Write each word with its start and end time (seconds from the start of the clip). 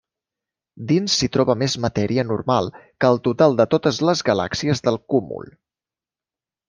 Dins 0.91 1.17
s'hi 1.17 1.27
troba 1.35 1.55
més 1.63 1.75
matèria 1.83 2.25
normal 2.31 2.71
que 2.81 3.11
el 3.13 3.21
total 3.29 3.59
de 3.61 3.69
totes 3.75 4.01
les 4.11 4.25
galàxies 4.31 4.83
del 4.89 4.99
cúmul. 5.15 5.53